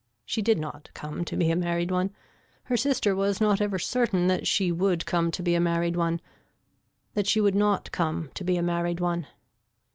[0.25, 2.09] She did not come to be a married one.
[2.63, 6.21] Her sister was not ever certain that she would come to be a married one,
[7.13, 9.27] that she would not come to be a married one.